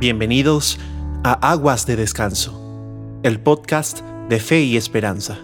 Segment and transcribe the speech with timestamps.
[0.00, 0.78] Bienvenidos
[1.24, 5.36] a Aguas de Descanso, el podcast de fe y esperanza.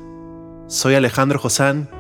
[0.67, 1.91] Soy Alejandro Josán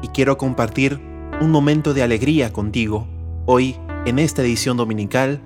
[0.00, 1.00] y quiero compartir
[1.40, 3.08] un momento de alegría contigo
[3.46, 3.74] hoy
[4.06, 5.40] en esta edición dominical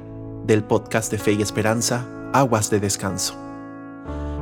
[0.46, 3.34] del podcast de fe y esperanza, Aguas de Descanso.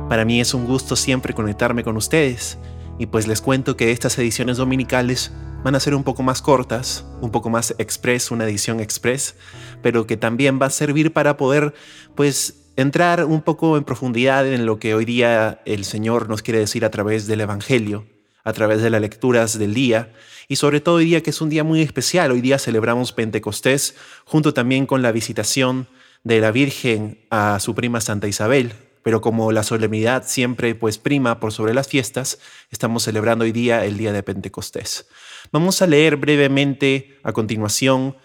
[0.09, 2.57] Para mí es un gusto siempre conectarme con ustedes
[2.99, 5.31] y pues les cuento que estas ediciones dominicales
[5.67, 9.35] van a ser un poco más cortas, un poco más express, una edición express,
[9.81, 11.73] pero que también va a servir para poder
[12.15, 16.59] pues entrar un poco en profundidad en lo que hoy día el Señor nos quiere
[16.59, 18.05] decir a través del Evangelio,
[18.45, 20.13] a través de las lecturas del día.
[20.47, 23.97] Y sobre todo hoy día que es un día muy especial, hoy día celebramos Pentecostés
[24.23, 25.89] junto también con la visitación
[26.23, 28.71] de la Virgen a su prima Santa Isabel,
[29.07, 32.39] pero como la solemnidad siempre pues prima por sobre las fiestas,
[32.71, 35.07] estamos celebrando hoy día el día de Pentecostés.
[35.53, 38.17] Vamos a leer brevemente a continuación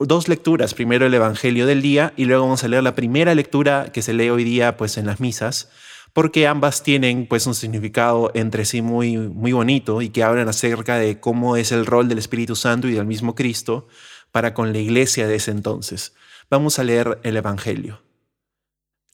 [0.00, 3.92] dos lecturas, primero el Evangelio del día y luego vamos a leer la primera lectura
[3.92, 5.70] que se lee hoy día pues en las misas,
[6.12, 10.96] porque ambas tienen pues un significado entre sí muy muy bonito y que hablan acerca
[10.96, 13.86] de cómo es el rol del Espíritu Santo y del mismo Cristo
[14.32, 16.12] para con la iglesia de ese entonces.
[16.50, 18.03] Vamos a leer el Evangelio.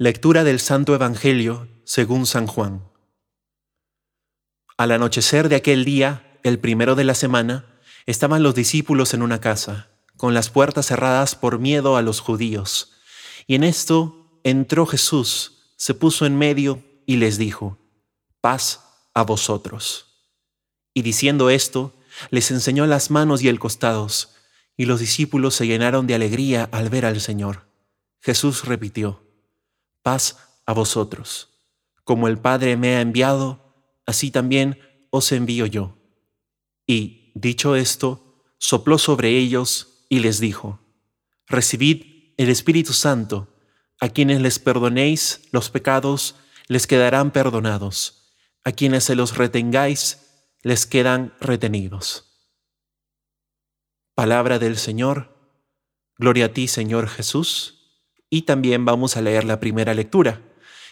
[0.03, 2.89] Lectura del Santo Evangelio según San Juan.
[4.79, 7.67] Al anochecer de aquel día, el primero de la semana,
[8.07, 12.93] estaban los discípulos en una casa, con las puertas cerradas por miedo a los judíos.
[13.47, 17.77] Y en esto entró Jesús, se puso en medio y les dijo,
[18.41, 18.81] paz
[19.13, 20.25] a vosotros.
[20.95, 21.93] Y diciendo esto,
[22.31, 24.35] les enseñó las manos y el costados,
[24.79, 27.67] y los discípulos se llenaron de alegría al ver al Señor.
[28.23, 29.30] Jesús repitió,
[30.03, 31.61] paz a vosotros.
[32.05, 33.75] Como el Padre me ha enviado,
[34.07, 34.79] así también
[35.11, 35.99] os envío yo.
[36.87, 40.81] Y, dicho esto, sopló sobre ellos y les dijo,
[41.47, 43.49] Recibid el Espíritu Santo,
[44.01, 46.37] a quienes les perdonéis los pecados,
[46.69, 48.35] les quedarán perdonados,
[48.65, 52.31] a quienes se los retengáis, les quedan retenidos.
[54.15, 55.37] Palabra del Señor,
[56.17, 57.80] gloria a ti Señor Jesús.
[58.31, 60.41] Y también vamos a leer la primera lectura,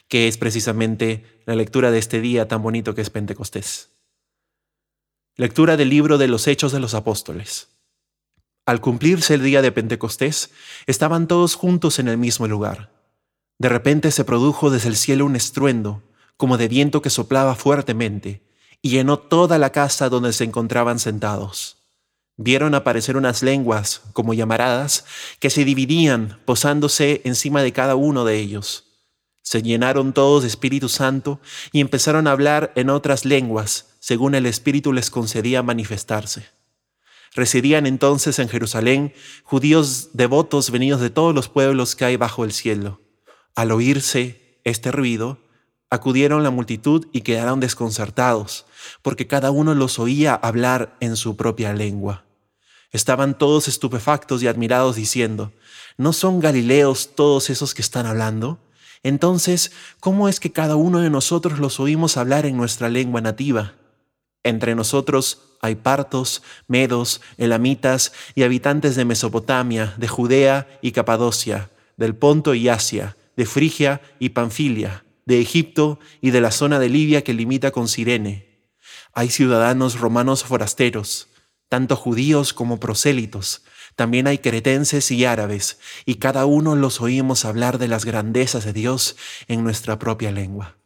[0.08, 3.90] que es precisamente la lectura de este día tan bonito que es Pentecostés.
[5.36, 7.68] Lectura del libro de los Hechos de los Apóstoles.
[8.66, 10.50] Al cumplirse el día de Pentecostés,
[10.86, 12.90] estaban todos juntos en el mismo lugar.
[13.56, 16.02] De repente se produjo desde el cielo un estruendo,
[16.36, 18.42] como de viento que soplaba fuertemente,
[18.82, 21.77] y llenó toda la casa donde se encontraban sentados
[22.38, 25.04] vieron aparecer unas lenguas como llamaradas
[25.40, 28.84] que se dividían posándose encima de cada uno de ellos.
[29.42, 31.40] Se llenaron todos de Espíritu Santo
[31.72, 36.46] y empezaron a hablar en otras lenguas, según el Espíritu les concedía manifestarse.
[37.34, 39.12] Residían entonces en Jerusalén
[39.42, 43.00] judíos devotos venidos de todos los pueblos que hay bajo el cielo.
[43.54, 45.38] Al oírse este ruido,
[45.90, 48.66] acudieron la multitud y quedaron desconcertados,
[49.02, 52.27] porque cada uno los oía hablar en su propia lengua.
[52.90, 55.52] Estaban todos estupefactos y admirados diciendo,
[55.98, 58.58] ¿no son Galileos todos esos que están hablando?
[59.02, 63.74] Entonces, ¿cómo es que cada uno de nosotros los oímos hablar en nuestra lengua nativa?
[64.42, 72.14] Entre nosotros hay partos, medos, elamitas y habitantes de Mesopotamia, de Judea y Capadocia, del
[72.14, 77.22] Ponto y Asia, de Frigia y Panfilia, de Egipto y de la zona de Libia
[77.22, 78.70] que limita con Sirene.
[79.12, 81.27] Hay ciudadanos romanos forasteros
[81.68, 83.64] tanto judíos como prosélitos.
[83.96, 88.72] También hay cretenses y árabes, y cada uno los oímos hablar de las grandezas de
[88.72, 89.16] Dios
[89.48, 90.76] en nuestra propia lengua.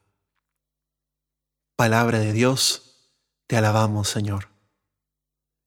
[1.76, 3.10] Palabra de Dios,
[3.46, 4.48] te alabamos, Señor.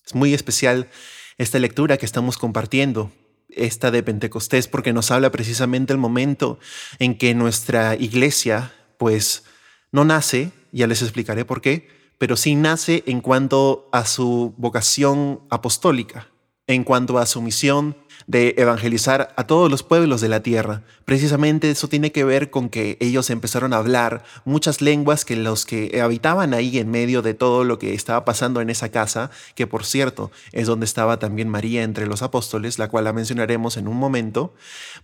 [0.06, 0.90] Es muy especial
[1.38, 3.12] esta lectura que estamos compartiendo,
[3.50, 6.60] esta de Pentecostés, porque nos habla precisamente el momento
[7.00, 9.44] en que nuestra iglesia, pues,
[9.92, 15.42] no nace, ya les explicaré por qué, pero sí nace en cuanto a su vocación
[15.50, 16.30] apostólica,
[16.68, 17.96] en cuanto a su misión
[18.28, 20.82] de evangelizar a todos los pueblos de la tierra.
[21.06, 25.66] Precisamente eso tiene que ver con que ellos empezaron a hablar muchas lenguas que los
[25.66, 29.68] que habitaban ahí en medio de todo lo que estaba pasando en esa casa, que
[29.68, 33.88] por cierto es donde estaba también María entre los apóstoles, la cual la mencionaremos en
[33.88, 34.56] un momento,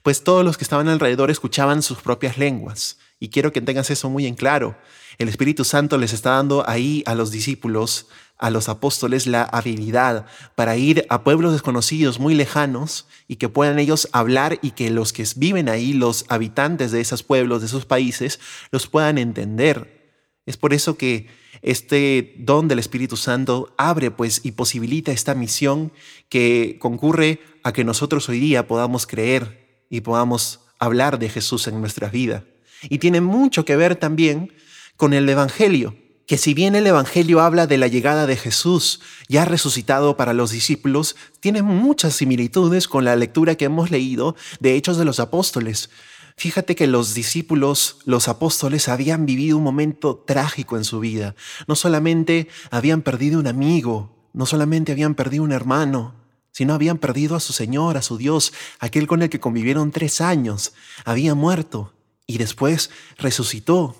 [0.01, 2.97] pues todos los que estaban alrededor escuchaban sus propias lenguas.
[3.23, 4.75] Y quiero que tengas eso muy en claro.
[5.19, 8.07] El Espíritu Santo les está dando ahí a los discípulos,
[8.39, 10.25] a los apóstoles, la habilidad
[10.56, 15.13] para ir a pueblos desconocidos muy lejanos y que puedan ellos hablar y que los
[15.13, 18.39] que viven ahí, los habitantes de esos pueblos, de esos países,
[18.71, 20.17] los puedan entender.
[20.47, 21.27] Es por eso que
[21.62, 25.94] este don del Espíritu Santo abre pues y posibilita esta misión
[26.27, 31.79] que concurre a que nosotros hoy día podamos creer y podamos hablar de Jesús en
[31.79, 32.45] nuestra vida.
[32.89, 34.53] Y tiene mucho que ver también
[34.97, 35.95] con el Evangelio,
[36.27, 40.51] que si bien el Evangelio habla de la llegada de Jesús ya resucitado para los
[40.51, 45.89] discípulos, tiene muchas similitudes con la lectura que hemos leído de Hechos de los Apóstoles.
[46.37, 51.35] Fíjate que los discípulos, los apóstoles, habían vivido un momento trágico en su vida.
[51.67, 56.15] No solamente habían perdido un amigo, no solamente habían perdido un hermano,
[56.51, 60.21] sino habían perdido a su Señor, a su Dios, aquel con el que convivieron tres
[60.21, 60.73] años.
[61.05, 61.93] Había muerto
[62.31, 63.95] y después resucitó.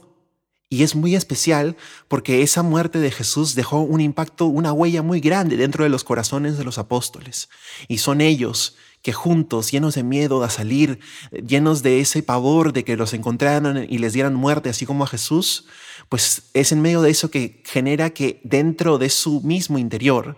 [0.70, 1.76] Y es muy especial
[2.08, 6.06] porque esa muerte de Jesús dejó un impacto, una huella muy grande dentro de los
[6.06, 7.50] corazones de los apóstoles.
[7.90, 11.00] Y son ellos que juntos, llenos de miedo a salir,
[11.32, 15.08] llenos de ese pavor de que los encontraran y les dieran muerte, así como a
[15.08, 15.66] Jesús,
[16.08, 20.38] pues es en medio de eso que genera que dentro de su mismo interior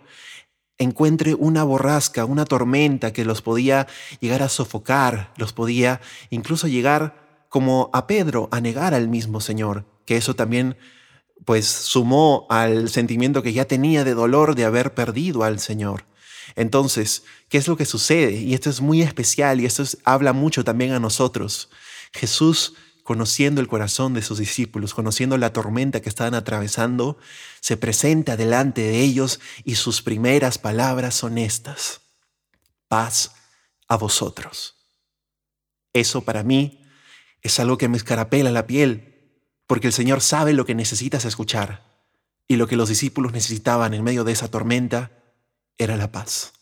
[0.80, 3.88] encuentre una borrasca, una tormenta que los podía
[4.20, 7.23] llegar a sofocar, los podía incluso llegar
[7.54, 10.76] como a Pedro a negar al mismo Señor, que eso también
[11.46, 16.08] pues sumó al sentimiento que ya tenía de dolor de haber perdido al Señor.
[16.56, 18.32] Entonces, ¿qué es lo que sucede?
[18.32, 21.70] Y esto es muy especial y esto habla mucho también a nosotros.
[22.12, 22.74] Jesús,
[23.04, 27.20] conociendo el corazón de sus discípulos, conociendo la tormenta que estaban atravesando,
[27.60, 32.02] se presenta delante de ellos y sus primeras palabras son estas.
[32.88, 33.36] Paz
[33.88, 34.74] a vosotros.
[35.94, 36.80] Eso para mí
[37.44, 39.14] es algo que me escarapela la piel,
[39.68, 41.94] porque el Señor sabe lo que necesitas escuchar
[42.48, 45.12] y lo que los discípulos necesitaban en medio de esa tormenta
[45.78, 46.54] era la paz.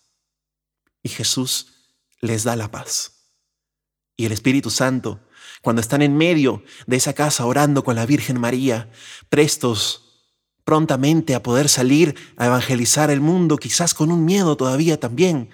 [1.04, 1.74] Y Jesús
[2.20, 3.14] les da la paz.
[4.18, 5.20] Y el Espíritu Santo,
[5.62, 8.92] cuando están en medio de esa casa orando con la Virgen María,
[9.30, 10.30] prestos
[10.64, 15.50] prontamente a poder salir a evangelizar el mundo, quizás con un miedo todavía también,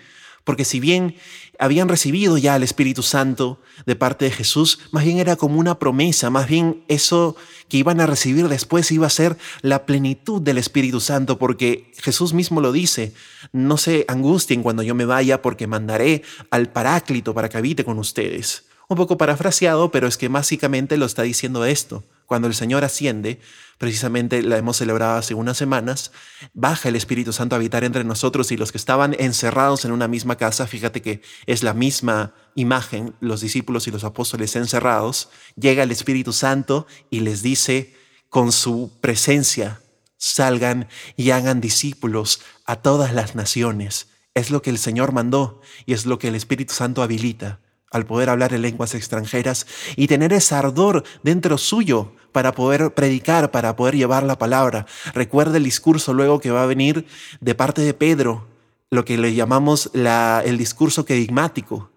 [0.47, 1.15] porque si bien
[1.59, 5.77] habían recibido ya el Espíritu Santo de parte de Jesús, más bien era como una
[5.77, 7.35] promesa, más bien eso
[7.67, 12.31] que iban a recibir después iba a ser la plenitud del Espíritu Santo, porque Jesús
[12.31, 13.11] mismo lo dice,
[13.51, 17.99] no se angustien cuando yo me vaya, porque mandaré al Paráclito para que habite con
[17.99, 18.63] ustedes.
[18.89, 22.05] Un poco parafraseado, pero es que básicamente lo está diciendo esto.
[22.25, 23.41] Cuando el Señor asciende,
[23.77, 26.13] precisamente la hemos celebrado hace unas semanas,
[26.53, 30.07] baja el Espíritu Santo a habitar entre nosotros y los que estaban encerrados en una
[30.07, 35.83] misma casa, fíjate que es la misma imagen, los discípulos y los apóstoles encerrados, llega
[35.83, 37.93] el Espíritu Santo y les dice
[38.29, 39.81] con su presencia,
[40.15, 40.87] salgan
[41.17, 44.07] y hagan discípulos a todas las naciones.
[44.33, 47.59] Es lo que el Señor mandó y es lo que el Espíritu Santo habilita
[47.91, 53.51] al poder hablar en lenguas extranjeras y tener ese ardor dentro suyo para poder predicar,
[53.51, 54.85] para poder llevar la palabra.
[55.13, 57.07] Recuerda el discurso luego que va a venir
[57.39, 58.47] de parte de Pedro,
[58.89, 61.91] lo que le llamamos la, el discurso querigmático.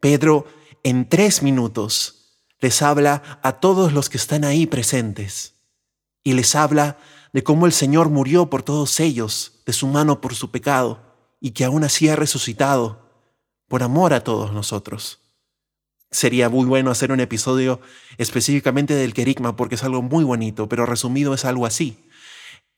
[0.00, 0.46] Pedro
[0.82, 5.54] en tres minutos les habla a todos los que están ahí presentes
[6.22, 6.98] y les habla
[7.32, 11.02] de cómo el Señor murió por todos ellos, de su mano por su pecado,
[11.40, 13.10] y que aún así ha resucitado
[13.68, 15.23] por amor a todos nosotros.
[16.14, 17.80] Sería muy bueno hacer un episodio
[18.18, 21.98] específicamente del querigma porque es algo muy bonito, pero resumido es algo así.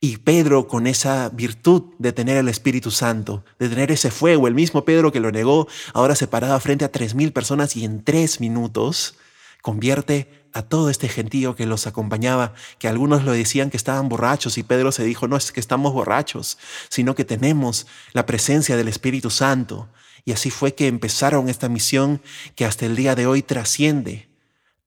[0.00, 4.54] Y Pedro con esa virtud de tener el Espíritu Santo, de tener ese fuego, el
[4.54, 8.02] mismo Pedro que lo negó, ahora se paraba frente a tres mil personas y en
[8.02, 9.16] tres minutos
[9.60, 14.56] convierte a todo este gentío que los acompañaba, que algunos lo decían que estaban borrachos
[14.56, 16.56] y Pedro se dijo, no es que estamos borrachos,
[16.88, 19.90] sino que tenemos la presencia del Espíritu Santo.
[20.26, 22.20] Y así fue que empezaron esta misión
[22.56, 24.28] que hasta el día de hoy trasciende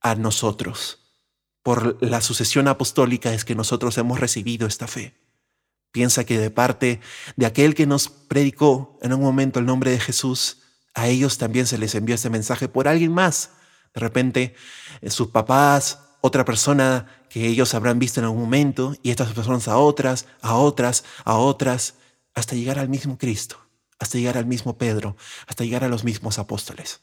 [0.02, 0.98] a nosotros.
[1.62, 5.14] Por la sucesión apostólica es que nosotros hemos recibido esta fe.
[5.92, 7.00] Piensa que de parte
[7.36, 10.58] de aquel que nos predicó en un momento el nombre de Jesús,
[10.94, 13.52] a ellos también se les envió este mensaje por alguien más.
[13.94, 14.54] De repente,
[15.00, 19.68] eh, sus papás, otra persona que ellos habrán visto en algún momento, y estas personas
[19.68, 21.94] a otras, a otras, a otras,
[22.34, 23.69] hasta llegar al mismo Cristo
[24.00, 25.16] hasta llegar al mismo Pedro,
[25.46, 27.02] hasta llegar a los mismos apóstoles.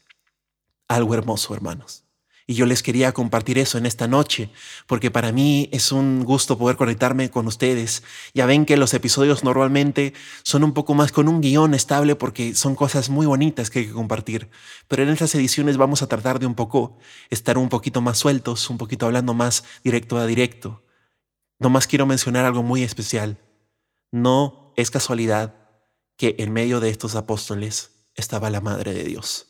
[0.88, 2.04] Algo hermoso, hermanos.
[2.50, 4.50] Y yo les quería compartir eso en esta noche,
[4.86, 8.02] porque para mí es un gusto poder conectarme con ustedes.
[8.32, 10.14] Ya ven que los episodios normalmente
[10.44, 13.86] son un poco más con un guion estable porque son cosas muy bonitas que hay
[13.86, 14.48] que compartir.
[14.88, 16.96] Pero en estas ediciones vamos a tratar de un poco
[17.28, 20.82] estar un poquito más sueltos, un poquito hablando más directo a directo.
[21.58, 23.36] Nomás quiero mencionar algo muy especial.
[24.10, 25.57] No es casualidad
[26.18, 29.46] que en medio de estos apóstoles estaba la Madre de Dios.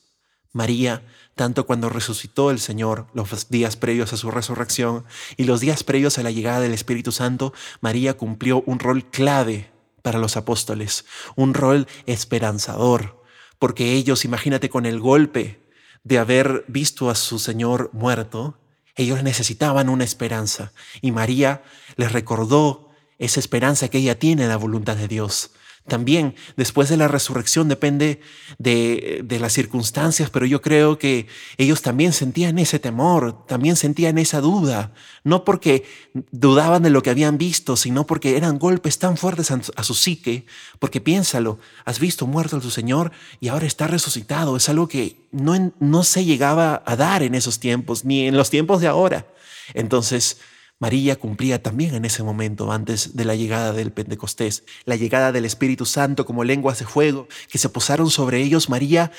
[0.52, 1.02] María,
[1.34, 5.04] tanto cuando resucitó el Señor, los días previos a su resurrección
[5.36, 9.70] y los días previos a la llegada del Espíritu Santo, María cumplió un rol clave
[10.02, 11.04] para los apóstoles,
[11.36, 13.22] un rol esperanzador,
[13.58, 15.66] porque ellos, imagínate con el golpe
[16.04, 18.58] de haber visto a su Señor muerto,
[18.94, 21.62] ellos necesitaban una esperanza y María
[21.96, 25.50] les recordó esa esperanza que ella tiene en la voluntad de Dios.
[25.88, 28.20] También después de la resurrección depende
[28.58, 31.26] de, de, las circunstancias, pero yo creo que
[31.56, 34.92] ellos también sentían ese temor, también sentían esa duda,
[35.24, 35.84] no porque
[36.30, 40.46] dudaban de lo que habían visto, sino porque eran golpes tan fuertes a, su psique,
[40.78, 45.16] porque piénsalo, has visto muerto a tu Señor y ahora está resucitado, es algo que
[45.32, 49.26] no, no se llegaba a dar en esos tiempos, ni en los tiempos de ahora.
[49.74, 50.38] Entonces,
[50.80, 55.44] María cumplía también en ese momento, antes de la llegada del Pentecostés, la llegada del
[55.44, 58.68] Espíritu Santo como lenguas de fuego que se posaron sobre ellos.
[58.68, 59.10] María,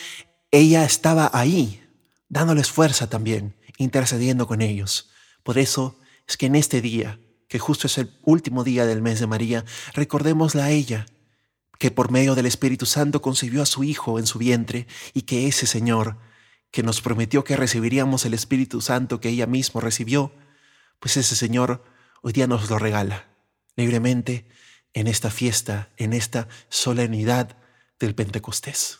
[0.52, 1.84] ella estaba ahí,
[2.30, 5.10] dándoles fuerza también, intercediendo con ellos.
[5.44, 9.20] Por eso es que en este día, que justo es el último día del mes
[9.20, 11.08] de María, recordémosla a ella,
[11.78, 15.48] que por medio del Espíritu Santo concibió a su Hijo en su vientre y que
[15.48, 16.18] ese Señor,
[16.72, 20.32] que nos prometió que recibiríamos el Espíritu Santo que ella misma recibió,
[21.00, 21.84] pues ese Señor
[22.22, 23.28] hoy día nos lo regala
[23.76, 24.48] libremente
[24.94, 27.58] en esta fiesta, en esta solemnidad
[28.00, 29.00] del Pentecostés.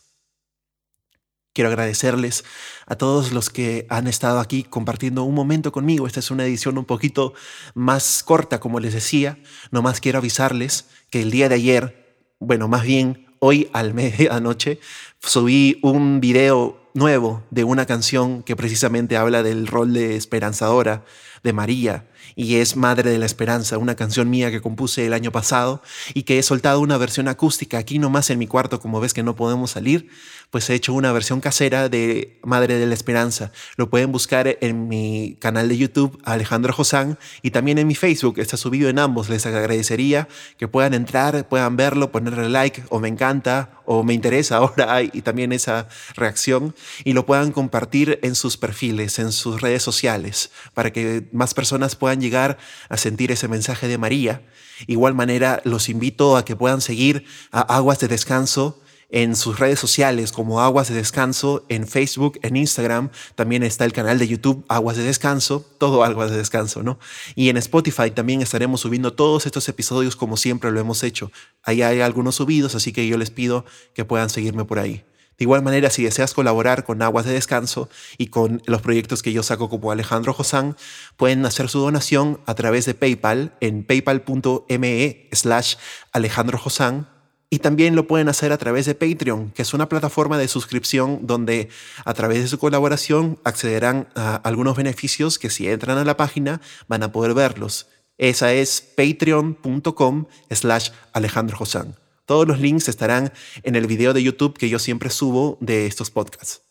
[1.52, 2.46] Quiero agradecerles
[2.86, 6.08] a todos los que han estado aquí compartiendo un momento conmigo.
[6.08, 7.34] Esta es una edición un poquito
[7.74, 9.40] más corta, como les decía.
[9.72, 14.80] Nomás quiero avisarles que el día de ayer, bueno, más bien hoy al medianoche,
[15.20, 21.04] subí un video nuevo de una canción que precisamente habla del rol de esperanzadora
[21.44, 22.06] de María
[22.36, 25.82] y es Madre de la Esperanza, una canción mía que compuse el año pasado
[26.14, 29.24] y que he soltado una versión acústica aquí nomás en mi cuarto, como ves que
[29.24, 30.10] no podemos salir,
[30.50, 33.52] pues he hecho una versión casera de Madre de la Esperanza.
[33.78, 38.40] Lo pueden buscar en mi canal de YouTube, Alejandro Josán, y también en mi Facebook,
[38.40, 39.30] está subido en ambos.
[39.30, 40.28] Les agradecería
[40.58, 45.22] que puedan entrar, puedan verlo, ponerle like o me encanta o me interesa ahora y
[45.22, 50.92] también esa reacción y lo puedan compartir en sus perfiles, en sus redes sociales, para
[50.92, 52.58] que más personas puedan llegar
[52.90, 54.42] a sentir ese mensaje de María.
[54.88, 59.80] Igual manera, los invito a que puedan seguir a Aguas de Descanso en sus redes
[59.80, 64.64] sociales como Aguas de Descanso, en Facebook, en Instagram, también está el canal de YouTube
[64.70, 67.00] Aguas de Descanso, todo Aguas de Descanso, ¿no?
[67.36, 71.32] Y en Spotify también estaremos subiendo todos estos episodios como siempre lo hemos hecho.
[71.64, 75.04] Ahí hay algunos subidos, así que yo les pido que puedan seguirme por ahí.
[75.40, 79.32] De igual manera, si deseas colaborar con Aguas de Descanso y con los proyectos que
[79.32, 80.76] yo saco como Alejandro Josán,
[81.16, 85.76] pueden hacer su donación a través de PayPal en paypal.me slash
[86.12, 87.08] Alejandro Josán
[87.50, 91.26] y también lo pueden hacer a través de Patreon, que es una plataforma de suscripción
[91.26, 91.70] donde
[92.04, 96.60] a través de su colaboración accederán a algunos beneficios que si entran a la página
[96.90, 97.88] van a poder verlos.
[98.18, 101.96] Esa es patreon.com slash Alejandro Josán.
[102.30, 103.34] Todos los links estarán
[103.64, 106.62] en el video de YouTube que yo siempre subo de estos podcasts.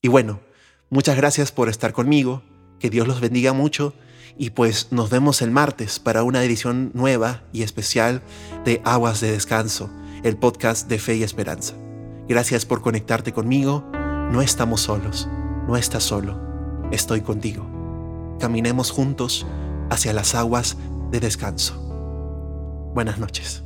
[0.00, 0.40] Y bueno,
[0.88, 2.42] muchas gracias por estar conmigo,
[2.80, 3.92] que Dios los bendiga mucho
[4.38, 8.22] y pues nos vemos el martes para una edición nueva y especial
[8.64, 9.90] de Aguas de Descanso,
[10.22, 11.74] el podcast de fe y esperanza.
[12.26, 15.28] Gracias por conectarte conmigo, no estamos solos,
[15.68, 16.40] no estás solo,
[16.90, 17.68] estoy contigo.
[18.40, 19.46] Caminemos juntos
[19.90, 20.78] hacia las aguas
[21.10, 21.74] de descanso.
[22.94, 23.62] Buenas noches.